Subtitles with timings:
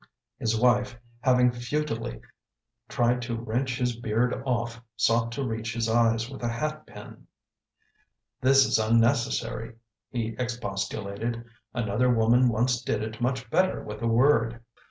[0.39, 2.21] His wife, having futilely
[2.89, 7.27] tried to wrench his beard off, sought to reach his eyes with a hat pin."
[8.41, 9.75] This is unnecessary,"
[10.09, 11.45] he expostulated."
[11.75, 14.59] Another woman once did it much better with a word."